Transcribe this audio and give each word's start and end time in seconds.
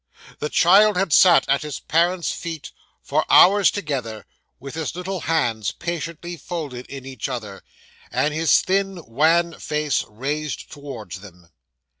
The 0.39 0.49
child 0.49 0.97
had 0.97 1.13
sat 1.13 1.47
at 1.47 1.61
his 1.61 1.79
parents' 1.79 2.31
feet 2.31 2.71
for 3.03 3.23
hours 3.29 3.69
together, 3.69 4.25
with 4.59 4.73
his 4.73 4.95
little 4.95 5.19
hands 5.19 5.71
patiently 5.73 6.37
folded 6.37 6.87
in 6.87 7.05
each 7.05 7.29
other, 7.29 7.61
and 8.09 8.33
his 8.33 8.61
thin 8.61 9.01
wan 9.05 9.59
face 9.59 10.03
raised 10.09 10.71
towards 10.71 11.19
them. 11.19 11.49